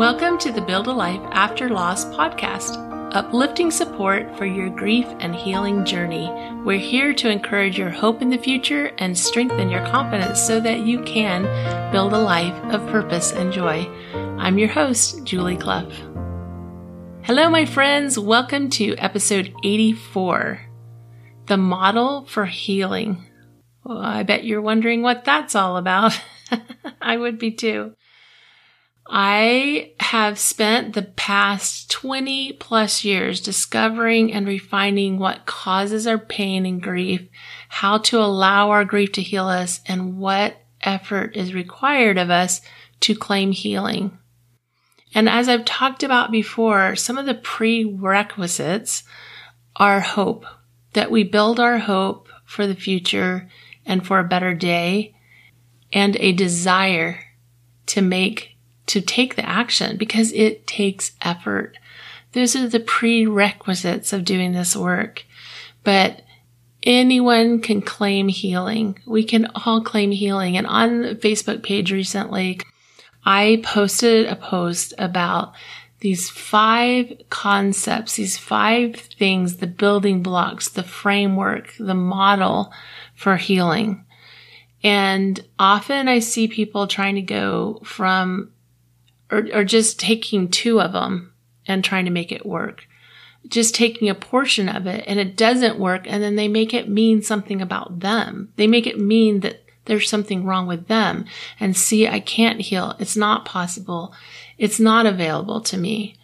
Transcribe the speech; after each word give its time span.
Welcome 0.00 0.38
to 0.38 0.50
the 0.50 0.62
Build 0.62 0.86
a 0.86 0.92
Life 0.92 1.20
After 1.30 1.68
Loss 1.68 2.06
podcast, 2.06 2.78
uplifting 3.14 3.70
support 3.70 4.34
for 4.38 4.46
your 4.46 4.70
grief 4.70 5.04
and 5.18 5.36
healing 5.36 5.84
journey. 5.84 6.30
We're 6.64 6.78
here 6.78 7.12
to 7.12 7.28
encourage 7.28 7.78
your 7.78 7.90
hope 7.90 8.22
in 8.22 8.30
the 8.30 8.38
future 8.38 8.92
and 8.96 9.16
strengthen 9.16 9.68
your 9.68 9.86
confidence 9.88 10.40
so 10.40 10.58
that 10.60 10.86
you 10.86 11.02
can 11.02 11.42
build 11.92 12.14
a 12.14 12.18
life 12.18 12.54
of 12.72 12.88
purpose 12.88 13.32
and 13.32 13.52
joy. 13.52 13.84
I'm 14.38 14.56
your 14.56 14.70
host, 14.70 15.22
Julie 15.24 15.58
Clough. 15.58 15.90
Hello, 17.20 17.50
my 17.50 17.66
friends. 17.66 18.18
Welcome 18.18 18.70
to 18.70 18.96
episode 18.96 19.52
84 19.62 20.62
The 21.44 21.58
Model 21.58 22.24
for 22.24 22.46
Healing. 22.46 23.22
Well, 23.84 23.98
I 23.98 24.22
bet 24.22 24.44
you're 24.44 24.62
wondering 24.62 25.02
what 25.02 25.26
that's 25.26 25.54
all 25.54 25.76
about. 25.76 26.18
I 27.02 27.18
would 27.18 27.38
be 27.38 27.50
too. 27.50 27.96
I 29.12 29.94
have 29.98 30.38
spent 30.38 30.94
the 30.94 31.02
past 31.02 31.90
20 31.90 32.52
plus 32.54 33.04
years 33.04 33.40
discovering 33.40 34.32
and 34.32 34.46
refining 34.46 35.18
what 35.18 35.46
causes 35.46 36.06
our 36.06 36.16
pain 36.16 36.64
and 36.64 36.80
grief, 36.80 37.28
how 37.68 37.98
to 37.98 38.20
allow 38.20 38.70
our 38.70 38.84
grief 38.84 39.10
to 39.12 39.22
heal 39.22 39.48
us, 39.48 39.80
and 39.86 40.16
what 40.18 40.62
effort 40.82 41.36
is 41.36 41.52
required 41.52 42.18
of 42.18 42.30
us 42.30 42.60
to 43.00 43.16
claim 43.16 43.50
healing. 43.50 44.16
And 45.12 45.28
as 45.28 45.48
I've 45.48 45.64
talked 45.64 46.04
about 46.04 46.30
before, 46.30 46.94
some 46.94 47.18
of 47.18 47.26
the 47.26 47.34
prerequisites 47.34 49.02
are 49.74 49.98
hope, 49.98 50.46
that 50.92 51.10
we 51.10 51.24
build 51.24 51.58
our 51.58 51.78
hope 51.78 52.28
for 52.44 52.64
the 52.64 52.76
future 52.76 53.48
and 53.84 54.06
for 54.06 54.20
a 54.20 54.28
better 54.28 54.54
day, 54.54 55.16
and 55.92 56.16
a 56.20 56.30
desire 56.30 57.24
to 57.86 58.02
make 58.02 58.56
to 58.90 59.00
take 59.00 59.36
the 59.36 59.48
action 59.48 59.96
because 59.96 60.32
it 60.32 60.66
takes 60.66 61.12
effort. 61.22 61.76
Those 62.32 62.56
are 62.56 62.68
the 62.68 62.80
prerequisites 62.80 64.12
of 64.12 64.24
doing 64.24 64.52
this 64.52 64.74
work. 64.74 65.24
But 65.84 66.22
anyone 66.82 67.60
can 67.60 67.82
claim 67.82 68.26
healing. 68.26 68.98
We 69.06 69.22
can 69.22 69.46
all 69.54 69.82
claim 69.82 70.10
healing. 70.10 70.56
And 70.56 70.66
on 70.66 71.02
the 71.02 71.14
Facebook 71.14 71.62
page 71.62 71.92
recently, 71.92 72.60
I 73.24 73.60
posted 73.62 74.26
a 74.26 74.34
post 74.34 74.92
about 74.98 75.54
these 76.00 76.28
five 76.28 77.12
concepts, 77.28 78.16
these 78.16 78.38
five 78.38 78.96
things, 78.96 79.58
the 79.58 79.66
building 79.68 80.22
blocks, 80.22 80.68
the 80.68 80.82
framework, 80.82 81.74
the 81.78 81.94
model 81.94 82.72
for 83.14 83.36
healing. 83.36 84.04
And 84.82 85.44
often 85.58 86.08
I 86.08 86.18
see 86.18 86.48
people 86.48 86.86
trying 86.86 87.16
to 87.16 87.22
go 87.22 87.82
from 87.84 88.50
or, 89.30 89.46
or 89.52 89.64
just 89.64 89.98
taking 89.98 90.48
two 90.48 90.80
of 90.80 90.92
them 90.92 91.32
and 91.66 91.84
trying 91.84 92.04
to 92.04 92.10
make 92.10 92.32
it 92.32 92.46
work. 92.46 92.86
Just 93.48 93.74
taking 93.74 94.08
a 94.08 94.14
portion 94.14 94.68
of 94.68 94.86
it 94.86 95.04
and 95.06 95.18
it 95.18 95.36
doesn't 95.36 95.78
work. 95.78 96.04
And 96.06 96.22
then 96.22 96.36
they 96.36 96.48
make 96.48 96.74
it 96.74 96.88
mean 96.88 97.22
something 97.22 97.62
about 97.62 98.00
them. 98.00 98.52
They 98.56 98.66
make 98.66 98.86
it 98.86 98.98
mean 98.98 99.40
that 99.40 99.64
there's 99.86 100.08
something 100.08 100.44
wrong 100.44 100.66
with 100.66 100.88
them 100.88 101.24
and 101.58 101.76
see, 101.76 102.06
I 102.06 102.20
can't 102.20 102.60
heal. 102.60 102.94
It's 102.98 103.16
not 103.16 103.44
possible. 103.44 104.14
It's 104.58 104.78
not 104.78 105.06
available 105.06 105.60
to 105.62 105.78
me. 105.78 106.16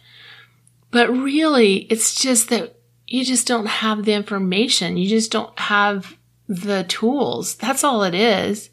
But 0.91 1.09
really, 1.09 1.79
it's 1.89 2.15
just 2.15 2.49
that 2.49 2.77
you 3.07 3.25
just 3.25 3.47
don't 3.47 3.65
have 3.67 4.05
the 4.05 4.13
information. 4.13 4.97
You 4.97 5.09
just 5.09 5.31
don't 5.31 5.57
have 5.59 6.17
the 6.47 6.83
tools. 6.83 7.55
That's 7.55 7.83
all 7.83 8.03
it 8.03 8.13
is. 8.13 8.69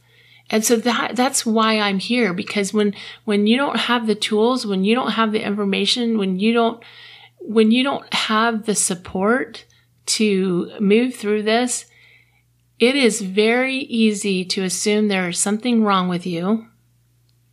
And 0.54 0.64
so 0.64 0.76
that, 0.76 1.16
that's 1.16 1.44
why 1.44 1.80
I'm 1.80 1.98
here 1.98 2.32
because 2.32 2.72
when, 2.72 2.94
when 3.24 3.48
you 3.48 3.56
don't 3.56 3.76
have 3.76 4.06
the 4.06 4.14
tools, 4.14 4.64
when 4.64 4.84
you 4.84 4.94
don't 4.94 5.10
have 5.10 5.32
the 5.32 5.44
information, 5.44 6.16
when 6.16 6.38
you 6.38 6.52
don't, 6.52 6.80
when 7.40 7.72
you 7.72 7.82
don't 7.82 8.14
have 8.14 8.64
the 8.64 8.76
support 8.76 9.64
to 10.06 10.70
move 10.78 11.16
through 11.16 11.42
this, 11.42 11.86
it 12.78 12.94
is 12.94 13.20
very 13.20 13.78
easy 13.78 14.44
to 14.44 14.62
assume 14.62 15.08
there 15.08 15.28
is 15.28 15.40
something 15.40 15.82
wrong 15.82 16.06
with 16.08 16.24
you. 16.24 16.68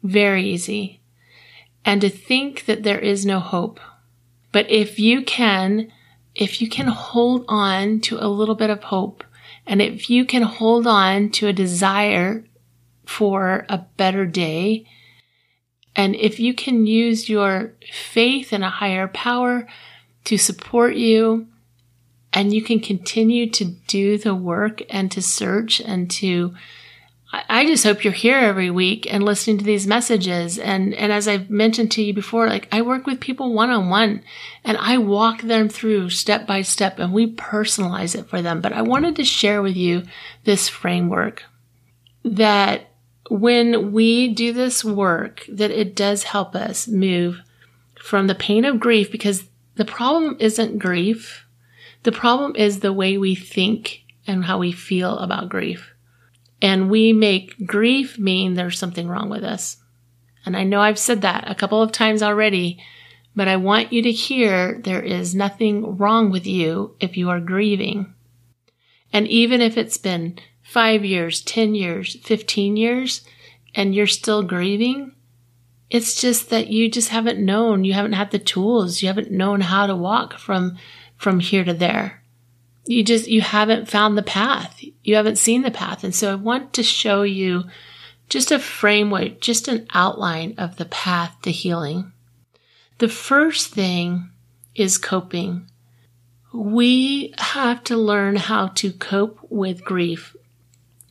Very 0.04 0.44
easy. 0.44 1.02
And 1.84 2.02
to 2.02 2.09
think 2.09 2.66
that 2.66 2.84
there 2.84 3.00
is 3.00 3.25
no 3.25 3.40
hope. 3.40 3.80
But 4.52 4.70
if 4.70 5.00
you 5.00 5.24
can, 5.24 5.92
if 6.36 6.62
you 6.62 6.70
can 6.70 6.86
hold 6.86 7.46
on 7.48 8.00
to 8.02 8.24
a 8.24 8.30
little 8.30 8.54
bit 8.54 8.70
of 8.70 8.84
hope, 8.84 9.24
and 9.66 9.81
if 9.81 10.08
you 10.08 10.24
can 10.24 10.44
hold 10.44 10.86
on 10.86 11.31
to 11.31 11.48
a 11.48 11.54
desire 11.54 12.46
for 13.12 13.66
a 13.70 13.78
better 13.98 14.26
day. 14.26 14.86
And 15.96 16.16
if 16.16 16.40
you 16.40 16.54
can 16.54 16.88
use 16.88 17.30
your 17.30 17.74
faith 17.92 18.54
in 18.54 18.64
a 18.64 18.70
higher 18.70 19.08
power 19.08 19.68
to 20.24 20.38
support 20.38 20.96
you, 20.96 21.48
and 22.34 22.54
you 22.54 22.62
can 22.62 22.80
continue 22.80 23.50
to 23.50 23.66
do 23.66 24.18
the 24.18 24.34
work 24.34 24.82
and 24.90 25.12
to 25.12 25.22
search 25.22 25.82
and 25.82 26.10
to 26.12 26.54
I 27.34 27.66
just 27.66 27.86
hope 27.86 28.04
you're 28.04 28.12
here 28.12 28.38
every 28.38 28.70
week 28.70 29.08
and 29.10 29.24
listening 29.24 29.58
to 29.60 29.64
these 29.64 29.88
messages. 29.88 30.60
And, 30.60 30.94
and 30.94 31.14
as 31.14 31.30
I've 31.30 31.50
mentioned 31.50 31.90
to 31.92 32.04
you 32.04 32.14
before, 32.14 32.48
like 32.48 32.68
I 32.74 32.82
work 32.82 33.06
with 33.06 33.22
people 33.22 33.54
one 33.54 33.70
on 33.70 33.90
one 33.90 34.22
and 34.66 34.78
I 34.78 34.98
walk 34.98 35.42
them 35.42 35.70
through 35.70 36.10
step 36.10 36.46
by 36.46 36.62
step 36.62 37.00
and 37.00 37.14
we 37.14 37.34
personalize 37.34 38.20
it 38.20 38.28
for 38.28 38.42
them. 38.42 38.60
But 38.60 38.74
I 38.74 38.82
wanted 38.82 39.16
to 39.16 39.24
share 39.24 39.62
with 39.62 39.78
you 39.78 40.04
this 40.44 40.68
framework 40.68 41.46
that 42.26 42.91
when 43.31 43.94
we 43.94 44.28
do 44.28 44.52
this 44.52 44.84
work, 44.84 45.46
that 45.47 45.72
it 45.72 45.96
does 45.96 46.24
help 46.24 46.53
us 46.53 46.86
move 46.86 47.40
from 47.97 48.28
the 48.28 48.36
pain 48.36 48.66
of 48.66 48.78
grief 48.78 49.09
because 49.09 49.46
the 49.75 49.86
problem 49.86 50.36
isn't 50.40 50.80
grief. 50.80 51.46
The 52.03 52.12
problem 52.12 52.58
is 52.58 52.81
the 52.81 52.92
way 52.92 53.18
we 53.18 53.36
think 53.36 54.03
and 54.28 54.44
how 54.44 54.58
we 54.58 54.74
feel 54.74 55.18
about 55.19 55.47
grief. 55.47 55.94
And 56.62 56.90
we 56.90 57.14
make 57.14 57.66
grief 57.66 58.19
mean 58.19 58.56
there's 58.56 58.78
something 58.78 59.08
wrong 59.08 59.30
with 59.30 59.46
us. 59.46 59.78
And 60.46 60.58
I 60.58 60.66
know 60.66 60.81
I've 60.81 61.00
said 61.00 61.22
that 61.22 61.50
a 61.50 61.56
couple 61.56 61.81
of 61.81 61.94
times 61.94 62.22
already, 62.22 62.84
but 63.34 63.48
I 63.48 63.56
want 63.56 63.94
you 63.94 64.02
to 64.02 64.12
hear 64.12 64.78
there 64.84 65.02
is 65.02 65.34
nothing 65.34 65.96
wrong 65.96 66.31
with 66.31 66.46
you 66.46 66.98
if 67.00 67.16
you 67.16 67.30
are 67.30 67.40
grieving. 67.40 68.13
And 69.13 69.25
even 69.30 69.62
if 69.62 69.78
it's 69.78 69.98
been 69.98 70.38
five 70.72 71.04
years, 71.04 71.42
10 71.42 71.76
years, 71.76 72.16
15 72.24 72.78
years, 72.78 73.26
and 73.76 73.94
you're 73.94 74.08
still 74.08 74.42
grieving, 74.42 75.14
it's 75.90 76.22
just 76.22 76.50
that 76.50 76.68
you 76.68 76.90
just 76.90 77.09
haven't 77.09 77.44
known, 77.44 77.84
you 77.84 77.92
haven't 77.92 78.14
had 78.14 78.32
the 78.32 78.40
tools, 78.40 79.02
you 79.02 79.10
haven't 79.10 79.30
known 79.30 79.60
how 79.60 79.86
to 79.86 79.96
walk 79.96 80.40
from, 80.40 80.78
from 81.18 81.42
here 81.42 81.66
to 81.66 81.74
there. 81.74 82.24
You 82.86 83.04
just, 83.04 83.28
you 83.28 83.42
haven't 83.42 83.90
found 83.90 84.18
the 84.18 84.24
path. 84.24 84.81
You 85.04 85.16
haven't 85.16 85.38
seen 85.38 85.62
the 85.62 85.72
path. 85.72 86.06
And 86.06 86.16
so 86.16 86.31
I 86.31 86.36
want 86.36 86.72
to 86.74 86.84
show 86.84 87.24
you 87.24 87.66
just 88.30 88.50
a 88.50 88.58
framework, 88.58 89.42
just 89.42 89.68
an 89.68 89.86
outline 89.94 90.56
of 90.58 90.78
the 90.78 90.86
path 90.86 91.36
to 91.42 91.52
healing. 91.52 92.14
The 93.00 93.10
first 93.10 93.74
thing 93.74 94.30
is 94.74 94.98
coping. 94.98 95.70
We 96.54 97.34
have 97.38 97.84
to 97.86 97.98
learn 97.98 98.38
how 98.38 98.68
to 98.68 98.94
cope 98.94 99.40
with 99.50 99.84
grief 99.84 100.36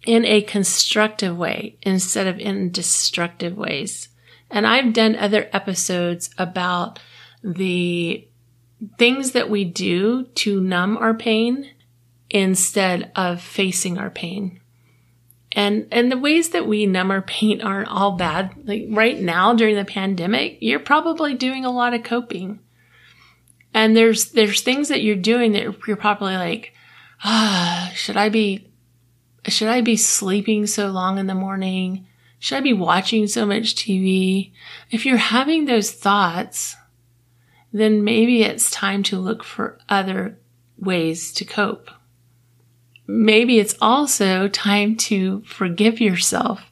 in 0.05 0.25
a 0.25 0.43
constructive 0.43 1.37
way 1.37 1.77
instead 1.83 2.27
of 2.27 2.39
in 2.39 2.71
destructive 2.71 3.57
ways. 3.57 4.09
And 4.51 4.67
I've 4.67 4.93
done 4.93 5.15
other 5.17 5.49
episodes 5.53 6.31
about 6.39 6.99
the 7.43 8.27
things 8.99 9.33
that 9.33 9.51
we 9.51 9.65
do 9.65 10.25
to 10.25 10.61
numb 10.61 10.97
our 10.97 11.15
pain 11.15 11.71
instead 12.31 13.13
of 13.15 13.41
facing 13.41 13.99
our 13.99 14.11
pain. 14.11 14.61
And, 15.53 15.89
and 15.91 16.11
the 16.11 16.19
ways 16.19 16.51
that 16.51 16.67
we 16.67 16.87
numb 16.87 17.11
our 17.11 17.23
pain 17.23 17.61
aren't 17.61 17.89
all 17.89 18.13
bad. 18.13 18.55
Like 18.65 18.87
right 18.89 19.21
now 19.21 19.53
during 19.55 19.77
the 19.77 19.85
pandemic, 19.85 20.59
you're 20.61 20.79
probably 20.79 21.35
doing 21.35 21.65
a 21.65 21.73
lot 21.73 21.93
of 21.93 22.05
coping. 22.05 22.61
And 23.75 23.97
there's, 23.97 24.31
there's 24.31 24.63
things 24.63 24.89
that 24.89 25.03
you're 25.03 25.17
doing 25.17 25.53
that 25.53 25.87
you're 25.87 25.97
probably 25.97 26.37
like, 26.37 26.73
ah, 27.25 27.91
should 27.95 28.17
I 28.17 28.29
be 28.29 28.70
should 29.49 29.69
I 29.69 29.81
be 29.81 29.97
sleeping 29.97 30.67
so 30.67 30.89
long 30.89 31.19
in 31.19 31.27
the 31.27 31.35
morning? 31.35 32.07
Should 32.39 32.59
I 32.59 32.61
be 32.61 32.73
watching 32.73 33.27
so 33.27 33.47
much 33.47 33.75
TV? 33.75 34.53
If 34.91 35.07
you're 35.07 35.17
having 35.17 35.65
those 35.65 35.93
thoughts, 35.93 36.77
then 37.73 38.05
maybe 38.05 38.43
it's 38.43 38.71
time 38.71 39.03
to 39.05 39.19
look 39.19 39.45
for 39.45 39.79
other 39.89 40.39
ways 40.79 41.33
to 41.35 41.45
cope. 41.45 41.91
Maybe 43.07 43.59
it's 43.59 43.77
also 43.81 44.49
time 44.49 44.97
to 44.97 45.43
forgive 45.43 46.01
yourself. 46.01 46.63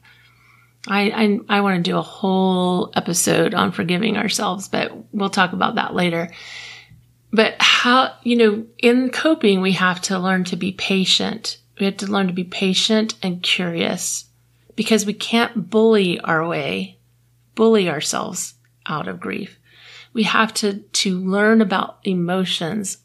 I, 0.87 1.39
I, 1.49 1.57
I 1.57 1.61
want 1.61 1.83
to 1.83 1.91
do 1.91 1.97
a 1.97 2.01
whole 2.01 2.91
episode 2.95 3.53
on 3.53 3.71
forgiving 3.71 4.17
ourselves, 4.17 4.67
but 4.67 4.91
we'll 5.13 5.29
talk 5.29 5.53
about 5.53 5.75
that 5.75 5.93
later. 5.93 6.31
But 7.31 7.55
how, 7.59 8.13
you 8.23 8.37
know, 8.37 8.65
in 8.77 9.09
coping, 9.09 9.61
we 9.61 9.73
have 9.73 10.01
to 10.03 10.17
learn 10.17 10.45
to 10.45 10.55
be 10.55 10.71
patient 10.71 11.57
we 11.79 11.85
have 11.85 11.97
to 11.97 12.07
learn 12.07 12.27
to 12.27 12.33
be 12.33 12.43
patient 12.43 13.15
and 13.23 13.43
curious 13.43 14.25
because 14.75 15.05
we 15.05 15.13
can't 15.13 15.69
bully 15.69 16.19
our 16.21 16.47
way, 16.47 16.97
bully 17.55 17.89
ourselves 17.89 18.55
out 18.85 19.07
of 19.07 19.19
grief. 19.19 19.57
We 20.13 20.23
have 20.23 20.53
to, 20.55 20.79
to 20.79 21.19
learn 21.19 21.61
about 21.61 21.99
emotions. 22.03 22.97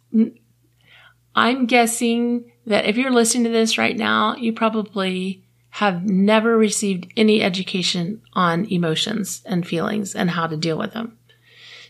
I'm 1.34 1.66
guessing 1.66 2.52
that 2.66 2.86
if 2.86 2.96
you're 2.96 3.10
listening 3.10 3.44
to 3.44 3.50
this 3.50 3.76
right 3.76 3.96
now, 3.96 4.36
you 4.36 4.52
probably 4.52 5.44
have 5.70 6.04
never 6.04 6.56
received 6.56 7.12
any 7.16 7.42
education 7.42 8.22
on 8.34 8.64
emotions 8.66 9.42
and 9.44 9.66
feelings 9.66 10.14
and 10.14 10.30
how 10.30 10.46
to 10.46 10.56
deal 10.56 10.78
with 10.78 10.92
them. 10.92 11.18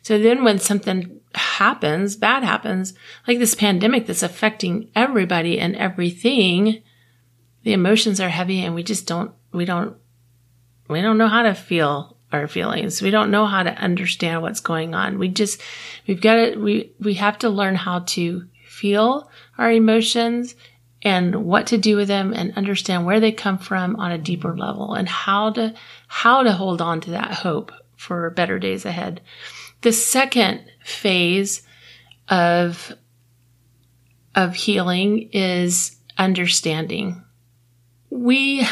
So 0.03 0.19
then 0.19 0.43
when 0.43 0.59
something 0.59 1.21
happens, 1.37 2.17
bad 2.17 2.43
happens, 2.43 2.95
like 3.27 3.39
this 3.39 3.55
pandemic 3.55 4.07
that's 4.07 4.23
affecting 4.23 4.91
everybody 4.95 5.59
and 5.59 5.77
everything, 5.77 6.83
the 7.63 7.73
emotions 7.73 8.21
are 8.21 8.29
heavy 8.29 8.61
and 8.61 8.75
we 8.75 8.83
just 8.83 9.07
don't, 9.07 9.33
we 9.53 9.65
don't, 9.65 9.97
we 10.89 11.01
don't 11.01 11.19
know 11.19 11.29
how 11.29 11.43
to 11.43 11.55
feel 11.55 12.17
our 12.33 12.49
feelings. 12.49 13.01
We 13.01 13.11
don't 13.11 13.31
know 13.31 13.47
how 13.47 13.63
to 13.63 13.71
understand 13.71 14.43
what's 14.43 14.61
going 14.61 14.95
on. 14.95 15.19
We 15.19 15.29
just, 15.29 15.61
we've 16.07 16.21
got 16.21 16.35
to, 16.35 16.57
we, 16.57 16.93
we 17.01 17.15
have 17.15 17.39
to 17.39 17.49
learn 17.49 17.77
how 17.77 18.01
to 18.01 18.47
feel 18.67 19.31
our 19.57 19.71
emotions 19.71 20.55
and 21.03 21.45
what 21.45 21.69
to 21.69 21.79
do 21.79 21.97
with 21.97 22.09
them 22.09 22.33
and 22.33 22.57
understand 22.57 23.07
where 23.07 23.21
they 23.21 23.33
come 23.33 23.59
from 23.59 23.97
on 23.97 24.11
a 24.11 24.19
deeper 24.19 24.57
level 24.57 24.95
and 24.95 25.09
how 25.09 25.51
to, 25.51 25.75
how 26.09 26.43
to 26.43 26.53
hold 26.53 26.81
on 26.83 27.01
to 27.03 27.11
that 27.11 27.33
hope 27.33 27.73
for 27.97 28.29
better 28.31 28.59
days 28.59 28.85
ahead. 28.85 29.21
The 29.85 29.93
second 29.93 30.65
phase 30.83 31.61
of, 32.31 32.95
of 34.35 34.55
healing 34.55 35.29
is 35.31 35.99
understanding. 36.17 37.23
We, 38.09 38.67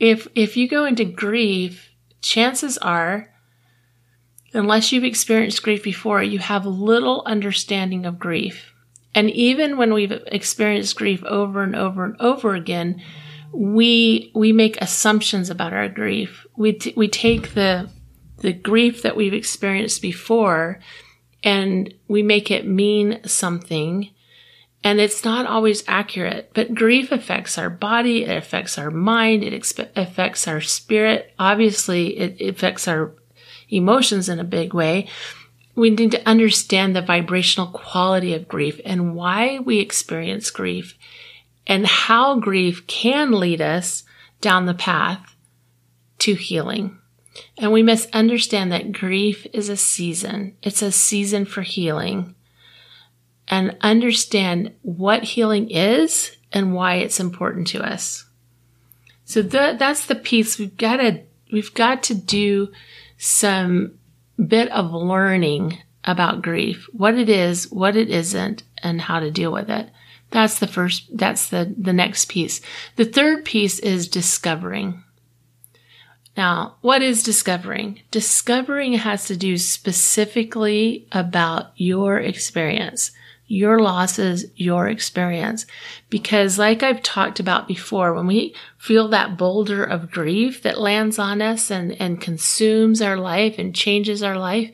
if, 0.00 0.26
if 0.34 0.56
you 0.56 0.68
go 0.68 0.86
into 0.86 1.04
grief, 1.04 1.90
chances 2.20 2.78
are, 2.78 3.32
unless 4.52 4.90
you've 4.90 5.04
experienced 5.04 5.62
grief 5.62 5.84
before, 5.84 6.20
you 6.20 6.40
have 6.40 6.66
little 6.66 7.22
understanding 7.26 8.04
of 8.04 8.18
grief. 8.18 8.74
And 9.14 9.30
even 9.30 9.76
when 9.76 9.94
we've 9.94 10.20
experienced 10.26 10.96
grief 10.96 11.22
over 11.22 11.62
and 11.62 11.76
over 11.76 12.04
and 12.04 12.16
over 12.18 12.56
again, 12.56 13.00
we, 13.52 14.32
we 14.34 14.50
make 14.50 14.82
assumptions 14.82 15.48
about 15.48 15.72
our 15.72 15.88
grief. 15.88 16.44
We, 16.56 16.72
t- 16.72 16.94
we 16.96 17.06
take 17.06 17.54
the 17.54 17.88
the 18.40 18.52
grief 18.52 19.02
that 19.02 19.16
we've 19.16 19.34
experienced 19.34 20.02
before 20.02 20.80
and 21.42 21.92
we 22.08 22.22
make 22.22 22.50
it 22.50 22.66
mean 22.66 23.20
something. 23.24 24.10
And 24.82 25.00
it's 25.00 25.24
not 25.24 25.46
always 25.46 25.84
accurate, 25.86 26.50
but 26.54 26.74
grief 26.74 27.12
affects 27.12 27.58
our 27.58 27.70
body. 27.70 28.24
It 28.24 28.36
affects 28.36 28.78
our 28.78 28.90
mind. 28.90 29.44
It 29.44 29.52
expe- 29.52 29.90
affects 29.94 30.48
our 30.48 30.60
spirit. 30.60 31.32
Obviously, 31.38 32.18
it 32.18 32.40
affects 32.40 32.88
our 32.88 33.12
emotions 33.68 34.28
in 34.28 34.38
a 34.38 34.44
big 34.44 34.72
way. 34.74 35.08
We 35.74 35.90
need 35.90 36.10
to 36.12 36.28
understand 36.28 36.96
the 36.96 37.02
vibrational 37.02 37.68
quality 37.68 38.34
of 38.34 38.48
grief 38.48 38.80
and 38.84 39.14
why 39.14 39.58
we 39.58 39.78
experience 39.78 40.50
grief 40.50 40.96
and 41.66 41.86
how 41.86 42.38
grief 42.38 42.86
can 42.86 43.32
lead 43.32 43.60
us 43.60 44.02
down 44.40 44.66
the 44.66 44.74
path 44.74 45.36
to 46.18 46.34
healing. 46.34 46.98
And 47.56 47.72
we 47.72 47.82
must 47.82 48.14
understand 48.14 48.72
that 48.72 48.92
grief 48.92 49.46
is 49.52 49.68
a 49.68 49.76
season. 49.76 50.56
It's 50.62 50.82
a 50.82 50.92
season 50.92 51.44
for 51.44 51.62
healing. 51.62 52.34
And 53.48 53.76
understand 53.80 54.74
what 54.82 55.24
healing 55.24 55.70
is 55.70 56.36
and 56.52 56.74
why 56.74 56.96
it's 56.96 57.20
important 57.20 57.66
to 57.68 57.82
us. 57.82 58.26
So 59.24 59.42
the, 59.42 59.76
that's 59.78 60.06
the 60.06 60.14
piece 60.14 60.58
we've 60.58 60.76
got 60.76 60.96
to, 60.96 61.22
we've 61.52 61.74
got 61.74 62.02
to 62.04 62.14
do 62.14 62.72
some 63.16 63.98
bit 64.44 64.70
of 64.72 64.92
learning 64.92 65.78
about 66.04 66.42
grief, 66.42 66.88
what 66.92 67.14
it 67.14 67.28
is, 67.28 67.70
what 67.70 67.96
it 67.96 68.08
isn't, 68.08 68.62
and 68.78 69.00
how 69.00 69.20
to 69.20 69.30
deal 69.30 69.52
with 69.52 69.70
it. 69.70 69.88
That's 70.30 70.58
the 70.58 70.66
first, 70.66 71.16
that's 71.16 71.48
the, 71.48 71.74
the 71.76 71.92
next 71.92 72.28
piece. 72.28 72.60
The 72.96 73.04
third 73.04 73.44
piece 73.44 73.78
is 73.78 74.08
discovering. 74.08 75.04
Now, 76.36 76.76
what 76.80 77.02
is 77.02 77.22
discovering? 77.22 78.00
Discovering 78.10 78.94
has 78.94 79.26
to 79.26 79.36
do 79.36 79.58
specifically 79.58 81.08
about 81.12 81.72
your 81.76 82.18
experience, 82.18 83.10
your 83.46 83.80
losses, 83.80 84.46
your 84.54 84.88
experience. 84.88 85.66
Because 86.08 86.58
like 86.58 86.82
I've 86.82 87.02
talked 87.02 87.40
about 87.40 87.66
before, 87.66 88.14
when 88.14 88.26
we 88.26 88.54
feel 88.78 89.08
that 89.08 89.36
boulder 89.36 89.82
of 89.82 90.10
grief 90.10 90.62
that 90.62 90.80
lands 90.80 91.18
on 91.18 91.42
us 91.42 91.70
and, 91.70 92.00
and 92.00 92.20
consumes 92.20 93.02
our 93.02 93.16
life 93.16 93.56
and 93.58 93.74
changes 93.74 94.22
our 94.22 94.38
life, 94.38 94.70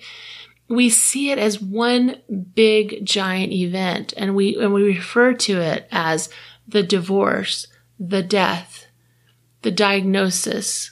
we 0.69 0.91
see 0.91 1.31
it 1.31 1.39
as 1.39 1.61
one 1.61 2.21
big 2.55 3.05
giant 3.05 3.53
event 3.53 4.13
and 4.17 4.37
we, 4.37 4.57
and 4.57 4.75
we 4.75 4.83
refer 4.83 5.33
to 5.33 5.61
it 5.61 5.89
as 5.91 6.29
the 6.69 6.83
divorce, 6.83 7.67
the 7.99 8.23
death, 8.23 8.87
the 9.63 9.71
diagnosis, 9.71 10.91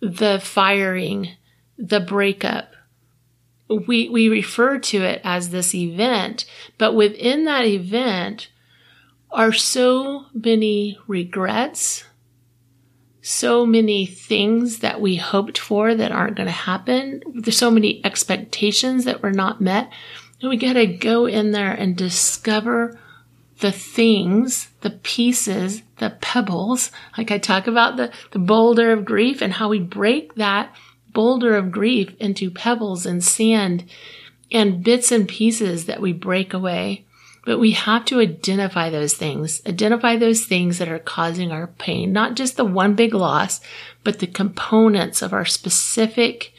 the 0.00 0.40
firing, 0.42 1.30
the 1.76 2.00
breakup. 2.00 2.72
We, 3.68 4.08
we 4.08 4.28
refer 4.28 4.78
to 4.78 5.02
it 5.02 5.20
as 5.24 5.50
this 5.50 5.74
event, 5.74 6.46
but 6.78 6.94
within 6.94 7.44
that 7.44 7.66
event 7.66 8.48
are 9.30 9.52
so 9.52 10.26
many 10.32 10.98
regrets, 11.06 12.04
so 13.20 13.66
many 13.66 14.06
things 14.06 14.78
that 14.78 15.02
we 15.02 15.16
hoped 15.16 15.58
for 15.58 15.94
that 15.94 16.12
aren't 16.12 16.36
going 16.36 16.46
to 16.46 16.52
happen. 16.52 17.22
There's 17.34 17.58
so 17.58 17.70
many 17.70 18.02
expectations 18.06 19.04
that 19.04 19.22
were 19.22 19.32
not 19.32 19.60
met. 19.60 19.92
And 20.40 20.48
we 20.48 20.56
got 20.56 20.74
to 20.74 20.86
go 20.86 21.26
in 21.26 21.50
there 21.50 21.72
and 21.72 21.96
discover 21.96 22.98
the 23.60 23.72
things, 23.72 24.67
the 24.80 24.90
pieces, 24.90 25.82
the 25.96 26.10
pebbles, 26.20 26.90
like 27.16 27.30
I 27.30 27.38
talk 27.38 27.66
about 27.66 27.96
the, 27.96 28.12
the 28.30 28.38
boulder 28.38 28.92
of 28.92 29.04
grief 29.04 29.42
and 29.42 29.52
how 29.52 29.68
we 29.68 29.80
break 29.80 30.34
that 30.36 30.74
boulder 31.12 31.56
of 31.56 31.72
grief 31.72 32.14
into 32.20 32.50
pebbles 32.50 33.04
and 33.04 33.24
sand 33.24 33.84
and 34.52 34.82
bits 34.82 35.10
and 35.10 35.28
pieces 35.28 35.86
that 35.86 36.00
we 36.00 36.12
break 36.12 36.54
away. 36.54 37.04
But 37.44 37.58
we 37.58 37.72
have 37.72 38.04
to 38.06 38.20
identify 38.20 38.90
those 38.90 39.14
things, 39.14 39.62
identify 39.66 40.16
those 40.16 40.44
things 40.44 40.78
that 40.78 40.88
are 40.88 40.98
causing 40.98 41.50
our 41.50 41.66
pain, 41.66 42.12
not 42.12 42.34
just 42.34 42.56
the 42.56 42.64
one 42.64 42.94
big 42.94 43.14
loss, 43.14 43.60
but 44.04 44.18
the 44.18 44.26
components 44.26 45.22
of 45.22 45.32
our 45.32 45.46
specific 45.46 46.52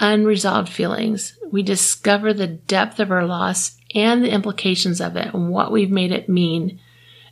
unresolved 0.00 0.68
feelings. 0.68 1.38
We 1.50 1.62
discover 1.62 2.34
the 2.34 2.48
depth 2.48 2.98
of 2.98 3.12
our 3.12 3.24
loss 3.24 3.76
and 3.94 4.24
the 4.24 4.30
implications 4.30 5.00
of 5.00 5.16
it 5.16 5.32
and 5.32 5.50
what 5.50 5.70
we've 5.70 5.90
made 5.90 6.10
it 6.10 6.28
mean. 6.28 6.80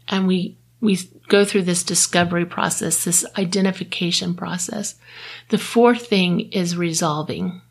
And 0.08 0.26
we, 0.26 0.56
we 0.80 0.98
go 1.28 1.44
through 1.44 1.62
this 1.62 1.82
discovery 1.82 2.44
process, 2.44 3.04
this 3.04 3.24
identification 3.38 4.34
process. 4.34 4.96
The 5.48 5.58
fourth 5.58 6.06
thing 6.06 6.52
is 6.52 6.76
resolving. 6.76 7.62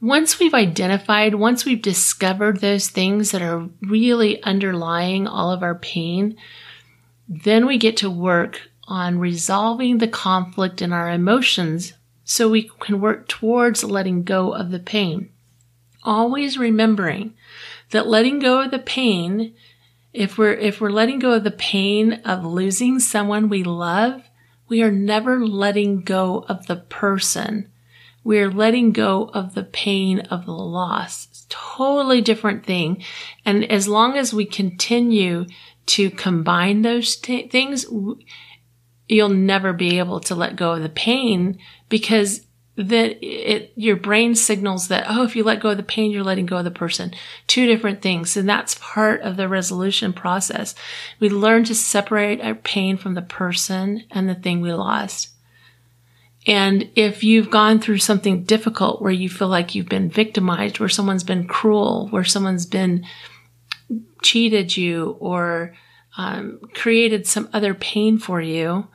Once 0.00 0.38
we've 0.38 0.54
identified, 0.54 1.34
once 1.34 1.64
we've 1.64 1.82
discovered 1.82 2.60
those 2.60 2.88
things 2.88 3.30
that 3.30 3.42
are 3.42 3.68
really 3.82 4.42
underlying 4.42 5.26
all 5.26 5.50
of 5.52 5.62
our 5.62 5.76
pain, 5.76 6.36
then 7.28 7.66
we 7.66 7.78
get 7.78 7.96
to 7.96 8.10
work 8.10 8.62
on 8.88 9.18
resolving 9.18 9.98
the 9.98 10.08
conflict 10.08 10.82
in 10.82 10.92
our 10.92 11.08
emotions 11.08 11.92
so 12.24 12.48
we 12.48 12.70
can 12.80 13.00
work 13.00 13.28
towards 13.28 13.84
letting 13.84 14.22
go 14.22 14.52
of 14.52 14.70
the 14.70 14.78
pain. 14.78 15.28
Always 16.02 16.58
remembering 16.58 17.34
that 17.90 18.06
letting 18.06 18.38
go 18.38 18.60
of 18.60 18.70
the 18.70 18.78
pain, 18.78 19.54
if 20.12 20.36
we're, 20.36 20.52
if 20.52 20.80
we're 20.80 20.90
letting 20.90 21.18
go 21.18 21.32
of 21.32 21.44
the 21.44 21.50
pain 21.50 22.14
of 22.24 22.44
losing 22.44 23.00
someone 23.00 23.48
we 23.48 23.62
love, 23.62 24.22
we 24.68 24.82
are 24.82 24.90
never 24.90 25.46
letting 25.46 26.02
go 26.02 26.44
of 26.48 26.66
the 26.66 26.76
person. 26.76 27.70
We 28.24 28.38
are 28.38 28.50
letting 28.50 28.92
go 28.92 29.30
of 29.34 29.54
the 29.54 29.64
pain 29.64 30.20
of 30.20 30.46
the 30.46 30.52
loss. 30.52 31.26
It's 31.30 31.46
totally 31.48 32.20
different 32.20 32.64
thing. 32.64 33.02
And 33.44 33.70
as 33.70 33.88
long 33.88 34.16
as 34.16 34.32
we 34.32 34.44
continue 34.44 35.46
to 35.86 36.10
combine 36.10 36.82
those 36.82 37.16
t- 37.16 37.48
things, 37.48 37.86
you'll 39.08 39.28
never 39.28 39.72
be 39.72 39.98
able 39.98 40.20
to 40.20 40.34
let 40.34 40.56
go 40.56 40.72
of 40.72 40.82
the 40.82 40.88
pain 40.88 41.58
because 41.88 42.46
that 42.76 43.22
it 43.22 43.72
your 43.76 43.96
brain 43.96 44.34
signals 44.34 44.88
that 44.88 45.04
oh 45.06 45.24
if 45.24 45.36
you 45.36 45.44
let 45.44 45.60
go 45.60 45.70
of 45.70 45.76
the 45.76 45.82
pain 45.82 46.10
you're 46.10 46.24
letting 46.24 46.46
go 46.46 46.58
of 46.58 46.64
the 46.64 46.70
person. 46.70 47.12
Two 47.46 47.66
different 47.66 48.00
things. 48.00 48.36
And 48.36 48.48
that's 48.48 48.78
part 48.80 49.20
of 49.20 49.36
the 49.36 49.48
resolution 49.48 50.12
process. 50.12 50.74
We 51.20 51.28
learn 51.28 51.64
to 51.64 51.74
separate 51.74 52.40
our 52.40 52.54
pain 52.54 52.96
from 52.96 53.14
the 53.14 53.22
person 53.22 54.04
and 54.10 54.28
the 54.28 54.34
thing 54.34 54.60
we 54.60 54.72
lost. 54.72 55.28
And 56.46 56.90
if 56.96 57.22
you've 57.22 57.50
gone 57.50 57.78
through 57.78 57.98
something 57.98 58.44
difficult 58.44 59.00
where 59.00 59.12
you 59.12 59.28
feel 59.28 59.48
like 59.48 59.74
you've 59.74 59.88
been 59.88 60.10
victimized 60.10 60.80
where 60.80 60.88
someone's 60.88 61.24
been 61.24 61.46
cruel 61.46 62.08
where 62.08 62.24
someone's 62.24 62.66
been 62.66 63.06
cheated 64.22 64.76
you 64.76 65.16
or 65.20 65.74
um, 66.16 66.58
created 66.74 67.26
some 67.26 67.48
other 67.52 67.74
pain 67.74 68.18
for 68.18 68.40
you 68.40 68.88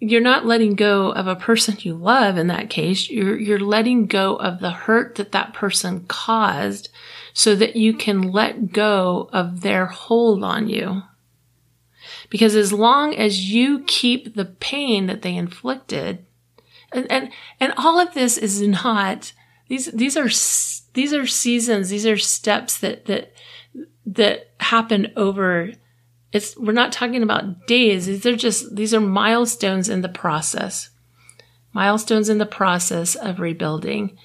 you're 0.00 0.22
not 0.22 0.46
letting 0.46 0.74
go 0.74 1.12
of 1.12 1.26
a 1.26 1.36
person 1.36 1.76
you 1.80 1.94
love 1.94 2.38
in 2.38 2.46
that 2.46 2.70
case. 2.70 3.10
You're, 3.10 3.38
you're 3.38 3.60
letting 3.60 4.06
go 4.06 4.36
of 4.36 4.60
the 4.60 4.70
hurt 4.70 5.16
that 5.16 5.32
that 5.32 5.52
person 5.52 6.06
caused 6.08 6.88
so 7.34 7.54
that 7.54 7.76
you 7.76 7.92
can 7.92 8.22
let 8.22 8.72
go 8.72 9.28
of 9.32 9.60
their 9.60 9.86
hold 9.86 10.42
on 10.42 10.68
you. 10.68 11.02
Because 12.30 12.56
as 12.56 12.72
long 12.72 13.14
as 13.14 13.50
you 13.50 13.84
keep 13.86 14.34
the 14.34 14.46
pain 14.46 15.06
that 15.06 15.20
they 15.20 15.36
inflicted, 15.36 16.24
and, 16.92 17.10
and, 17.12 17.30
and 17.60 17.74
all 17.76 18.00
of 18.00 18.14
this 18.14 18.38
is 18.38 18.62
not, 18.62 19.32
these, 19.68 19.86
these 19.92 20.16
are, 20.16 20.30
these 20.94 21.12
are 21.12 21.26
seasons, 21.26 21.90
these 21.90 22.06
are 22.06 22.16
steps 22.16 22.78
that, 22.78 23.04
that, 23.04 23.34
that 24.06 24.50
happen 24.60 25.12
over 25.14 25.72
it's, 26.32 26.56
we're 26.56 26.72
not 26.72 26.92
talking 26.92 27.22
about 27.22 27.66
days. 27.66 28.06
These 28.06 28.26
are 28.26 28.36
just, 28.36 28.76
these 28.76 28.94
are 28.94 29.00
milestones 29.00 29.88
in 29.88 30.02
the 30.02 30.08
process. 30.08 30.90
Milestones 31.72 32.28
in 32.28 32.38
the 32.38 32.46
process 32.46 33.14
of 33.14 33.40
rebuilding. 33.40 34.16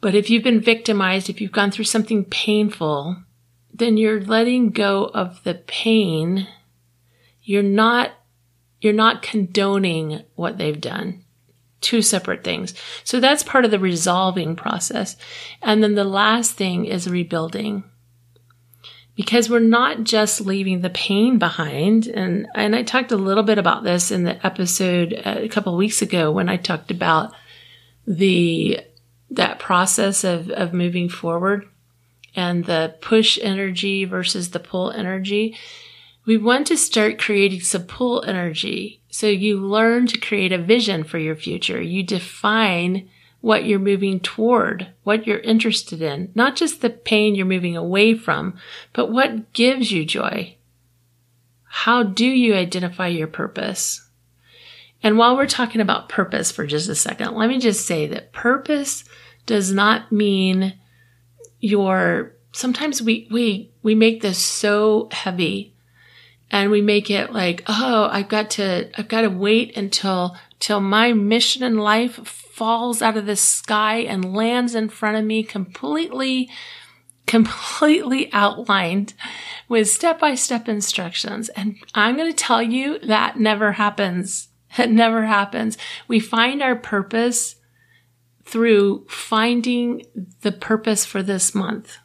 But 0.00 0.14
if 0.14 0.28
you've 0.28 0.44
been 0.44 0.60
victimized, 0.60 1.30
if 1.30 1.40
you've 1.40 1.52
gone 1.52 1.70
through 1.70 1.86
something 1.86 2.24
painful, 2.24 3.16
then 3.72 3.96
you're 3.96 4.20
letting 4.20 4.70
go 4.70 5.04
of 5.06 5.42
the 5.42 5.54
pain. 5.54 6.46
You're 7.42 7.62
not, 7.62 8.12
you're 8.80 8.92
not 8.92 9.22
condoning 9.22 10.22
what 10.34 10.58
they've 10.58 10.80
done. 10.80 11.24
Two 11.80 12.02
separate 12.02 12.42
things. 12.44 12.74
So 13.04 13.20
that's 13.20 13.42
part 13.42 13.64
of 13.64 13.70
the 13.70 13.78
resolving 13.78 14.56
process. 14.56 15.16
And 15.62 15.82
then 15.82 15.94
the 15.94 16.04
last 16.04 16.52
thing 16.52 16.84
is 16.84 17.08
rebuilding 17.08 17.84
because 19.16 19.48
we're 19.48 19.60
not 19.60 20.04
just 20.04 20.42
leaving 20.42 20.82
the 20.82 20.90
pain 20.90 21.38
behind. 21.38 22.06
And, 22.06 22.46
and 22.54 22.76
I 22.76 22.82
talked 22.82 23.12
a 23.12 23.16
little 23.16 23.42
bit 23.42 23.58
about 23.58 23.82
this 23.82 24.10
in 24.10 24.24
the 24.24 24.46
episode 24.46 25.14
uh, 25.24 25.36
a 25.38 25.48
couple 25.48 25.74
weeks 25.76 26.02
ago 26.02 26.30
when 26.30 26.50
I 26.50 26.58
talked 26.58 26.90
about 26.90 27.32
the, 28.06 28.80
that 29.30 29.58
process 29.58 30.22
of, 30.22 30.50
of 30.50 30.74
moving 30.74 31.08
forward 31.08 31.66
and 32.34 32.66
the 32.66 32.94
push 33.00 33.38
energy 33.40 34.04
versus 34.04 34.50
the 34.50 34.60
pull 34.60 34.90
energy. 34.90 35.56
We 36.26 36.36
want 36.36 36.66
to 36.66 36.76
start 36.76 37.18
creating 37.18 37.60
some 37.60 37.84
pull 37.84 38.22
energy. 38.22 39.00
So 39.08 39.28
you 39.28 39.58
learn 39.58 40.06
to 40.08 40.20
create 40.20 40.52
a 40.52 40.58
vision 40.58 41.04
for 41.04 41.18
your 41.18 41.36
future. 41.36 41.80
You 41.80 42.02
define 42.02 43.08
what 43.46 43.64
you're 43.64 43.78
moving 43.78 44.18
toward, 44.18 44.88
what 45.04 45.24
you're 45.24 45.38
interested 45.38 46.02
in, 46.02 46.32
not 46.34 46.56
just 46.56 46.82
the 46.82 46.90
pain 46.90 47.36
you're 47.36 47.46
moving 47.46 47.76
away 47.76 48.12
from, 48.12 48.58
but 48.92 49.08
what 49.08 49.52
gives 49.52 49.92
you 49.92 50.04
joy. 50.04 50.56
How 51.62 52.02
do 52.02 52.26
you 52.26 52.54
identify 52.56 53.06
your 53.06 53.28
purpose? 53.28 54.04
And 55.00 55.16
while 55.16 55.36
we're 55.36 55.46
talking 55.46 55.80
about 55.80 56.08
purpose 56.08 56.50
for 56.50 56.66
just 56.66 56.88
a 56.88 56.96
second, 56.96 57.36
let 57.36 57.48
me 57.48 57.60
just 57.60 57.86
say 57.86 58.08
that 58.08 58.32
purpose 58.32 59.04
does 59.46 59.70
not 59.70 60.10
mean 60.10 60.74
your, 61.60 62.34
sometimes 62.50 63.00
we, 63.00 63.28
we, 63.30 63.70
we 63.80 63.94
make 63.94 64.22
this 64.22 64.38
so 64.38 65.08
heavy 65.12 65.72
and 66.50 66.72
we 66.72 66.82
make 66.82 67.12
it 67.12 67.32
like, 67.32 67.62
oh, 67.68 68.08
I've 68.10 68.28
got 68.28 68.50
to, 68.50 68.90
I've 68.98 69.06
got 69.06 69.20
to 69.20 69.30
wait 69.30 69.76
until, 69.76 70.36
till 70.58 70.80
my 70.80 71.12
mission 71.12 71.62
in 71.62 71.78
life 71.78 72.42
falls 72.56 73.02
out 73.02 73.18
of 73.18 73.26
the 73.26 73.36
sky 73.36 73.96
and 73.96 74.34
lands 74.34 74.74
in 74.74 74.88
front 74.88 75.14
of 75.14 75.22
me 75.22 75.42
completely, 75.42 76.48
completely 77.26 78.32
outlined 78.32 79.12
with 79.68 79.90
step 79.90 80.18
by 80.18 80.34
step 80.34 80.66
instructions. 80.66 81.50
And 81.50 81.76
I'm 81.94 82.16
going 82.16 82.32
to 82.32 82.36
tell 82.36 82.62
you 82.62 82.98
that 83.00 83.38
never 83.38 83.72
happens. 83.72 84.48
It 84.78 84.90
never 84.90 85.24
happens. 85.24 85.78
We 86.06 86.20
find 86.20 86.62
our 86.62 86.76
purpose 86.76 87.56
through 88.44 89.06
finding 89.08 90.02
the 90.42 90.52
purpose 90.52 91.06
for 91.06 91.22
this 91.22 91.54
month 91.54 91.96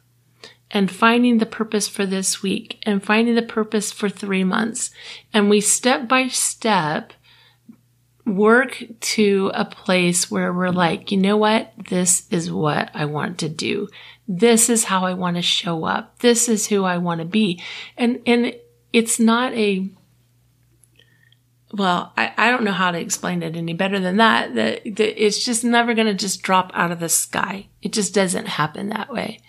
and 0.70 0.90
finding 0.90 1.36
the 1.36 1.46
purpose 1.46 1.86
for 1.86 2.06
this 2.06 2.42
week 2.42 2.78
and 2.84 3.02
finding 3.02 3.34
the 3.34 3.42
purpose 3.42 3.92
for 3.92 4.08
three 4.08 4.44
months. 4.44 4.90
And 5.34 5.50
we 5.50 5.60
step 5.60 6.08
by 6.08 6.28
step 6.28 7.12
work 8.24 8.82
to 9.00 9.50
a 9.54 9.64
place 9.64 10.30
where 10.30 10.52
we're 10.52 10.70
like, 10.70 11.10
you 11.10 11.18
know 11.18 11.36
what? 11.36 11.72
This 11.88 12.26
is 12.30 12.50
what 12.50 12.90
I 12.94 13.04
want 13.04 13.38
to 13.38 13.48
do. 13.48 13.88
This 14.28 14.68
is 14.68 14.84
how 14.84 15.04
I 15.04 15.14
want 15.14 15.36
to 15.36 15.42
show 15.42 15.84
up. 15.84 16.18
This 16.20 16.48
is 16.48 16.68
who 16.68 16.84
I 16.84 16.98
want 16.98 17.20
to 17.20 17.24
be. 17.24 17.60
And, 17.96 18.20
and 18.26 18.54
it's 18.92 19.18
not 19.18 19.52
a, 19.54 19.90
well, 21.72 22.12
I, 22.16 22.32
I 22.36 22.50
don't 22.50 22.64
know 22.64 22.72
how 22.72 22.92
to 22.92 23.00
explain 23.00 23.42
it 23.42 23.56
any 23.56 23.72
better 23.72 23.98
than 23.98 24.18
that. 24.18 24.54
That, 24.54 24.84
that 24.84 25.24
it's 25.24 25.44
just 25.44 25.64
never 25.64 25.94
going 25.94 26.06
to 26.06 26.14
just 26.14 26.42
drop 26.42 26.70
out 26.74 26.92
of 26.92 27.00
the 27.00 27.08
sky. 27.08 27.68
It 27.82 27.92
just 27.92 28.14
doesn't 28.14 28.46
happen 28.46 28.90
that 28.90 29.12
way. 29.12 29.40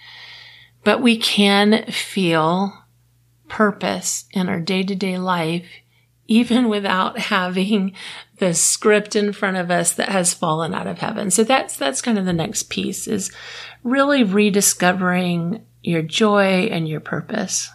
But 0.83 1.01
we 1.01 1.17
can 1.17 1.85
feel 1.91 2.73
purpose 3.47 4.25
in 4.31 4.49
our 4.49 4.59
day 4.59 4.83
to 4.83 4.95
day 4.95 5.19
life 5.19 5.67
even 6.27 6.69
without 6.69 7.17
having 7.17 7.93
the 8.37 8.53
script 8.53 9.15
in 9.15 9.33
front 9.33 9.57
of 9.57 9.69
us 9.69 9.93
that 9.93 10.09
has 10.09 10.33
fallen 10.33 10.73
out 10.73 10.87
of 10.87 10.99
heaven. 10.99 11.29
So 11.29 11.43
that's, 11.43 11.75
that's 11.75 12.01
kind 12.01 12.17
of 12.17 12.25
the 12.25 12.33
next 12.33 12.63
piece 12.69 13.07
is 13.07 13.31
really 13.83 14.23
rediscovering 14.23 15.65
your 15.81 16.01
joy 16.01 16.67
and 16.71 16.87
your 16.87 17.01
purpose. 17.01 17.69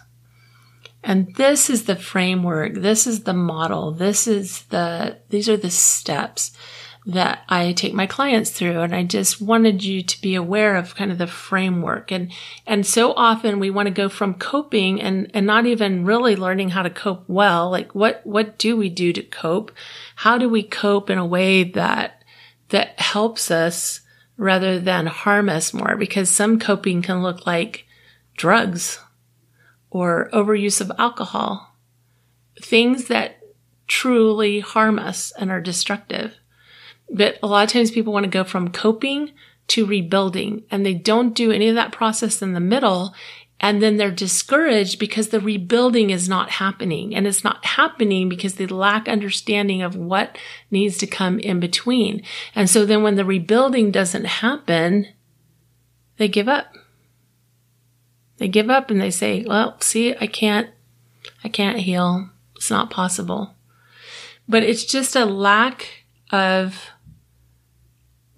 And 1.03 1.33
this 1.35 1.69
is 1.69 1.85
the 1.85 1.95
framework. 1.95 2.73
This 2.73 3.07
is 3.07 3.23
the 3.23 3.33
model. 3.33 3.91
This 3.91 4.27
is 4.27 4.63
the, 4.63 5.19
these 5.29 5.47
are 5.47 5.57
the 5.57 5.71
steps 5.71 6.51
that 7.05 7.43
I 7.47 7.71
take 7.73 7.93
my 7.93 8.05
clients 8.05 8.51
through. 8.51 8.81
And 8.81 8.93
I 8.93 9.03
just 9.03 9.41
wanted 9.41 9.83
you 9.83 10.03
to 10.03 10.21
be 10.21 10.35
aware 10.35 10.75
of 10.75 10.95
kind 10.95 11.11
of 11.11 11.17
the 11.17 11.27
framework. 11.27 12.11
And, 12.11 12.31
and 12.67 12.85
so 12.85 13.13
often 13.13 13.59
we 13.59 13.69
want 13.69 13.87
to 13.87 13.93
go 13.93 14.09
from 14.09 14.33
coping 14.35 15.01
and, 15.01 15.31
and 15.33 15.45
not 15.45 15.65
even 15.65 16.05
really 16.05 16.35
learning 16.35 16.69
how 16.69 16.83
to 16.83 16.89
cope 16.89 17.23
well. 17.27 17.69
Like 17.69 17.95
what, 17.95 18.21
what 18.25 18.57
do 18.57 18.75
we 18.75 18.89
do 18.89 19.13
to 19.13 19.23
cope? 19.23 19.71
How 20.15 20.37
do 20.37 20.49
we 20.49 20.61
cope 20.61 21.09
in 21.09 21.17
a 21.17 21.25
way 21.25 21.63
that, 21.63 22.23
that 22.69 22.99
helps 22.99 23.49
us 23.49 24.01
rather 24.37 24.79
than 24.79 25.07
harm 25.07 25.49
us 25.49 25.73
more? 25.73 25.95
Because 25.95 26.29
some 26.29 26.59
coping 26.59 27.01
can 27.01 27.23
look 27.23 27.47
like 27.47 27.87
drugs 28.35 28.99
or 29.89 30.29
overuse 30.31 30.81
of 30.81 30.91
alcohol, 30.99 31.75
things 32.61 33.05
that 33.05 33.39
truly 33.87 34.59
harm 34.59 34.99
us 34.99 35.33
and 35.37 35.49
are 35.49 35.61
destructive. 35.61 36.38
But 37.11 37.39
a 37.41 37.47
lot 37.47 37.63
of 37.63 37.71
times 37.71 37.91
people 37.91 38.13
want 38.13 38.25
to 38.25 38.29
go 38.29 38.43
from 38.43 38.71
coping 38.71 39.31
to 39.69 39.85
rebuilding 39.85 40.63
and 40.69 40.85
they 40.85 40.93
don't 40.93 41.35
do 41.35 41.51
any 41.51 41.69
of 41.69 41.75
that 41.75 41.91
process 41.91 42.41
in 42.41 42.53
the 42.53 42.59
middle. 42.59 43.13
And 43.61 43.81
then 43.81 43.97
they're 43.97 44.11
discouraged 44.11 44.99
because 44.99 45.29
the 45.29 45.39
rebuilding 45.41 46.11
is 46.11 46.29
not 46.29 46.49
happening 46.49 47.13
and 47.13 47.27
it's 47.27 47.43
not 47.43 47.65
happening 47.65 48.29
because 48.29 48.55
they 48.55 48.65
lack 48.67 49.09
understanding 49.09 49.81
of 49.81 49.95
what 49.95 50.37
needs 50.71 50.97
to 50.99 51.07
come 51.07 51.39
in 51.39 51.59
between. 51.59 52.23
And 52.55 52.69
so 52.69 52.85
then 52.85 53.03
when 53.03 53.15
the 53.15 53.25
rebuilding 53.25 53.91
doesn't 53.91 54.25
happen, 54.25 55.07
they 56.17 56.29
give 56.29 56.47
up. 56.47 56.73
They 58.37 58.47
give 58.47 58.69
up 58.69 58.89
and 58.89 59.01
they 59.01 59.11
say, 59.11 59.43
well, 59.45 59.75
see, 59.81 60.15
I 60.15 60.27
can't, 60.27 60.69
I 61.43 61.49
can't 61.49 61.79
heal. 61.79 62.29
It's 62.55 62.71
not 62.71 62.89
possible. 62.89 63.55
But 64.47 64.63
it's 64.63 64.85
just 64.85 65.17
a 65.17 65.25
lack 65.25 66.05
of 66.31 66.87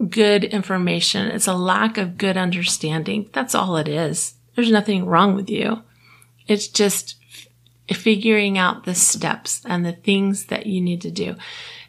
good 0.09 0.43
information. 0.43 1.27
It's 1.27 1.47
a 1.47 1.53
lack 1.53 1.97
of 1.97 2.17
good 2.17 2.37
understanding. 2.37 3.29
That's 3.33 3.55
all 3.55 3.77
it 3.77 3.87
is. 3.87 4.35
There's 4.55 4.71
nothing 4.71 5.05
wrong 5.05 5.35
with 5.35 5.49
you. 5.49 5.83
It's 6.47 6.67
just 6.67 7.15
f- 7.89 7.97
figuring 7.97 8.57
out 8.57 8.85
the 8.85 8.95
steps 8.95 9.63
and 9.65 9.85
the 9.85 9.93
things 9.93 10.45
that 10.47 10.65
you 10.65 10.81
need 10.81 11.01
to 11.01 11.11
do. 11.11 11.35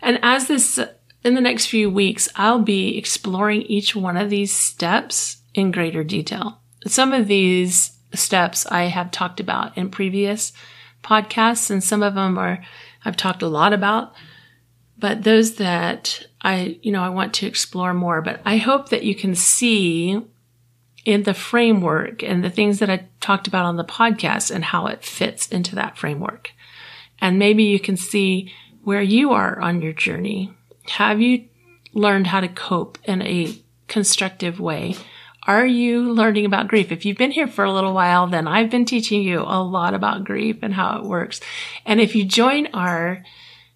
And 0.01 0.19
as 0.23 0.49
this, 0.49 0.79
in 1.25 1.35
the 1.35 1.41
next 1.41 1.67
few 1.67 1.91
weeks, 1.91 2.29
I'll 2.37 2.61
be 2.63 2.97
exploring 2.99 3.63
each 3.63 3.97
one 3.97 4.17
of 4.17 4.31
these 4.31 4.53
steps 4.53 5.39
in 5.55 5.71
greater 5.71 6.05
detail. 6.05 6.61
Some 6.87 7.13
of 7.13 7.29
these 7.29 7.97
steps 8.15 8.67
I 8.67 8.85
have 8.85 9.11
talked 9.11 9.41
about 9.41 9.77
in 9.77 9.91
previous 9.91 10.53
podcasts, 11.03 11.71
and 11.71 11.83
some 11.83 12.03
of 12.03 12.15
them 12.15 12.39
are, 12.39 12.63
I've 13.05 13.17
talked 13.17 13.43
a 13.43 13.49
lot 13.49 13.73
about. 13.73 14.13
But 15.03 15.25
those 15.25 15.57
that 15.57 16.25
I, 16.43 16.79
you 16.81 16.93
know, 16.93 17.03
I 17.03 17.09
want 17.09 17.35
to 17.35 17.47
explore 17.49 17.93
more, 17.93 18.23
but 18.23 18.41
I 18.45 18.59
hope 18.59 18.91
that 18.91 19.03
you 19.03 19.17
can 19.17 19.35
see 19.35 20.17
in 21.05 21.25
the 21.25 21.35
framework 21.35 22.23
and 22.23 22.45
the 22.45 22.51
things 22.51 22.79
that 22.79 22.89
I 22.89 23.09
talked 23.21 23.49
about 23.49 23.65
on 23.65 23.77
the 23.77 23.85
podcast 23.85 24.53
and 24.53 24.65
how 24.65 24.87
it 24.87 25.03
fits 25.03 25.49
into 25.49 25.75
that 25.75 25.99
framework. 25.99 26.53
And 27.21 27.37
maybe 27.37 27.65
you 27.65 27.81
can 27.81 27.97
see 27.97 28.53
where 28.85 29.03
you 29.03 29.33
are 29.33 29.59
on 29.59 29.83
your 29.83 29.93
journey. 29.93 30.55
Have 30.91 31.21
you 31.21 31.49
learned 31.93 32.29
how 32.29 32.39
to 32.39 32.49
cope 32.49 32.97
in 33.03 33.23
a 33.23 33.61
constructive 33.89 34.61
way? 34.61 34.95
Are 35.49 35.67
you 35.67 36.13
learning 36.13 36.45
about 36.45 36.69
grief? 36.69 36.93
If 36.93 37.05
you've 37.05 37.19
been 37.19 37.33
here 37.33 37.49
for 37.49 37.65
a 37.65 37.73
little 37.73 37.93
while, 37.93 38.29
then 38.29 38.47
I've 38.47 38.71
been 38.71 38.85
teaching 38.85 39.23
you 39.23 39.41
a 39.41 39.61
lot 39.65 39.95
about 39.95 40.23
grief 40.23 40.59
and 40.63 40.73
how 40.73 40.99
it 40.99 41.05
works. 41.05 41.41
And 41.85 42.01
if 42.01 42.15
you 42.15 42.25
join 42.25 42.69
our 42.69 43.25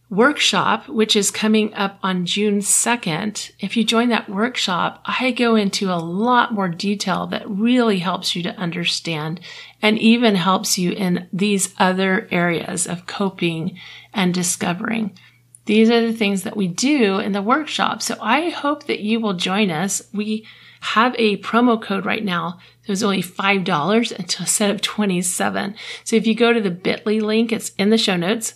workshop, 0.08 0.88
which 0.88 1.16
is 1.16 1.30
coming 1.30 1.74
up 1.74 1.98
on 2.02 2.26
June 2.26 2.60
2nd, 2.60 3.50
if 3.58 3.76
you 3.76 3.84
join 3.84 4.08
that 4.10 4.28
workshop, 4.28 5.02
I 5.04 5.32
go 5.32 5.56
into 5.56 5.90
a 5.90 5.98
lot 5.98 6.54
more 6.54 6.68
detail 6.68 7.26
that 7.28 7.48
really 7.48 7.98
helps 7.98 8.36
you 8.36 8.42
to 8.44 8.56
understand 8.56 9.40
and 9.82 9.98
even 9.98 10.36
helps 10.36 10.78
you 10.78 10.92
in 10.92 11.28
these 11.32 11.74
other 11.78 12.28
areas 12.30 12.86
of 12.86 13.06
coping 13.06 13.78
and 14.14 14.32
discovering. 14.32 15.16
These 15.64 15.90
are 15.90 16.06
the 16.06 16.12
things 16.12 16.44
that 16.44 16.56
we 16.56 16.68
do 16.68 17.18
in 17.18 17.32
the 17.32 17.42
workshop. 17.42 18.00
So 18.00 18.16
I 18.20 18.50
hope 18.50 18.84
that 18.84 19.00
you 19.00 19.18
will 19.18 19.34
join 19.34 19.72
us. 19.72 20.02
We 20.12 20.46
have 20.80 21.16
a 21.18 21.38
promo 21.38 21.82
code 21.82 22.06
right 22.06 22.24
now. 22.24 22.60
It 22.84 22.90
was 22.90 23.02
only 23.02 23.22
$5 23.22 24.18
until 24.18 24.46
set 24.46 24.70
of 24.70 24.80
27. 24.80 25.74
So 26.04 26.14
if 26.14 26.28
you 26.28 26.36
go 26.36 26.52
to 26.52 26.60
the 26.60 26.70
bit.ly 26.70 27.18
link, 27.18 27.50
it's 27.50 27.70
in 27.70 27.90
the 27.90 27.98
show 27.98 28.16
notes 28.16 28.54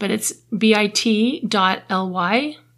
but 0.00 0.10
it's 0.10 0.32
bit.ly 0.32 1.46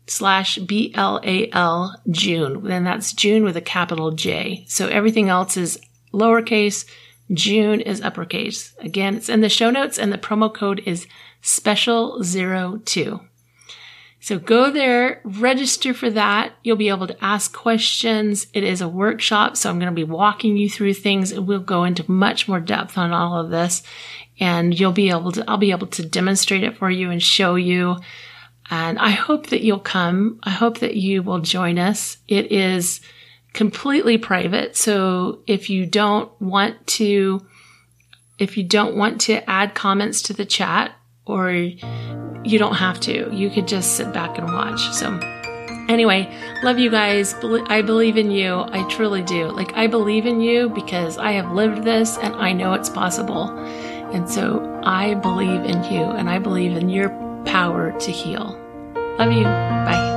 slash 0.07 0.59
B-L-A-L 0.59 2.03
June. 2.11 2.65
Then 2.65 2.85
that's 2.85 3.15
June 3.15 3.45
with 3.45 3.57
a 3.57 3.63
capital 3.63 4.11
J. 4.11 4.67
So 4.69 4.89
everything 4.89 5.31
else 5.31 5.57
is 5.57 5.81
lowercase. 6.13 6.85
June 7.33 7.81
is 7.81 8.03
uppercase. 8.03 8.75
Again, 8.81 9.17
it's 9.17 9.31
in 9.31 9.41
the 9.41 9.49
show 9.49 9.71
notes 9.71 9.99
and 9.99 10.13
the 10.13 10.19
promo 10.19 10.53
code 10.53 10.83
is 10.85 11.07
special 11.41 12.23
zero 12.23 12.83
two. 12.85 13.21
So 14.23 14.39
go 14.39 14.71
there, 14.71 15.21
register 15.25 15.93
for 15.93 16.09
that. 16.11 16.53
You'll 16.63 16.77
be 16.77 16.91
able 16.91 17.09
to 17.09 17.25
ask 17.25 17.53
questions. 17.53 18.47
It 18.55 18.63
is 18.63 18.81
a 18.81 18.87
workshop, 18.87 19.57
so 19.57 19.69
I'm 19.69 19.81
going 19.81 19.91
to 19.91 19.97
be 19.97 20.05
walking 20.05 20.57
you 20.57 20.71
through 20.71 20.95
things. 20.95 21.35
We'll 21.35 21.59
go 21.59 21.83
into 21.83 22.09
much 22.09 22.47
more 22.47 22.61
depth 22.61 22.97
on 22.97 23.13
all 23.13 23.37
of 23.37 23.51
this 23.51 23.83
and 24.39 24.79
you'll 24.79 24.93
be 24.93 25.11
able 25.11 25.33
to, 25.33 25.45
I'll 25.49 25.57
be 25.57 25.73
able 25.73 25.89
to 25.89 26.07
demonstrate 26.07 26.63
it 26.63 26.79
for 26.79 26.89
you 26.89 27.11
and 27.11 27.21
show 27.21 27.57
you. 27.57 27.97
And 28.71 28.97
I 28.97 29.11
hope 29.11 29.49
that 29.49 29.63
you'll 29.63 29.81
come. 29.81 30.39
I 30.45 30.51
hope 30.51 30.79
that 30.79 30.95
you 30.95 31.25
will 31.25 31.41
join 31.41 31.81
us. 31.81 32.19
It 32.29 32.53
is 32.53 33.01
completely 33.55 34.19
private. 34.19 34.77
So 34.77 35.43
if 35.49 35.69
you 35.69 35.85
don't 35.85 36.31
want 36.41 36.87
to, 36.87 37.45
if 38.39 38.57
you 38.57 38.63
don't 38.63 38.95
want 38.95 39.23
to 39.23 39.51
add 39.51 39.75
comments 39.75 40.23
to 40.23 40.33
the 40.33 40.47
chat 40.47 40.93
or 41.27 41.51
you 41.53 42.59
don't 42.59 42.75
have 42.75 43.01
to, 43.01 43.35
you 43.35 43.51
could 43.51 43.69
just 43.69 43.97
sit 43.97 44.13
back 44.13 44.39
and 44.39 44.47
watch. 44.47 44.81
So 44.93 45.19
anyway, 45.89 46.33
love 46.63 46.79
you 46.79 46.91
guys. 46.91 47.35
I 47.67 47.83
believe 47.83 48.17
in 48.17 48.31
you. 48.31 48.65
I 48.69 48.87
truly 48.89 49.23
do. 49.23 49.49
Like 49.49 49.73
I 49.75 49.87
believe 49.87 50.27
in 50.27 50.41
you 50.41 50.69
because 50.69 51.19
I 51.19 51.33
have 51.33 51.53
lived 51.53 51.85
this 51.85 52.19
and 52.19 52.35
I 52.35 52.53
know 52.53 52.75
it's 52.75 52.91
possible. 52.91 53.51
And 54.13 54.29
so 54.29 54.81
I 54.85 55.15
believe 55.15 55.65
in 55.65 55.83
you 55.85 56.03
and 56.03 56.29
I 56.29 56.39
believe 56.39 56.77
in 56.77 56.89
your 56.89 57.11
power 57.45 57.99
to 57.99 58.11
heal. 58.11 58.59
Love 59.19 59.33
you. 59.33 59.45
Bye. 59.45 60.12